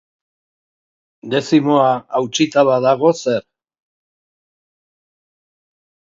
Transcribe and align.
Dezimoa 1.33 1.91
hautsita 2.19 2.63
badago, 2.69 3.11
zer? 3.23 3.45